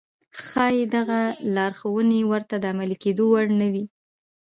[0.43, 1.19] ښايي دغه
[1.55, 3.85] لارښوونې ورته د عملي کېدو وړ نه وي.